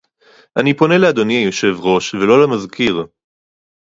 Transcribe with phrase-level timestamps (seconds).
[0.57, 3.05] אני פונה לאדוני היושב-ראש ולא למזכיר